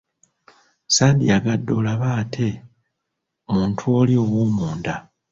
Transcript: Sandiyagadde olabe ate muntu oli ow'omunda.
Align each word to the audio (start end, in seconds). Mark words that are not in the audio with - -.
Sandiyagadde 0.95 1.71
olabe 1.79 2.07
ate 2.21 2.49
muntu 3.51 3.81
oli 3.99 4.15
ow'omunda. 4.23 4.95